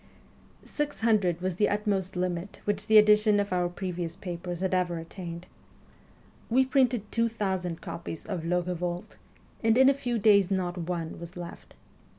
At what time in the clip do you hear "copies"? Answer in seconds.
7.81-8.25